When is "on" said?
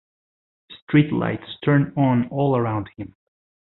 1.95-2.27